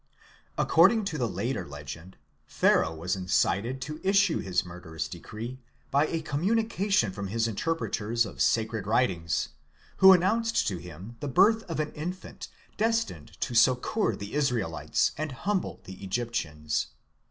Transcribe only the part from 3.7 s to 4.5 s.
to issue